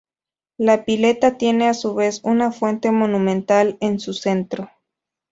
La 0.57 0.83
pileta 0.83 1.37
tiene 1.37 1.67
a 1.69 1.75
su 1.75 1.93
vez 1.93 2.21
una 2.23 2.51
fuente 2.51 2.89
monumental 2.89 3.77
en 3.81 3.99
su 3.99 4.15
centro. 4.15 4.67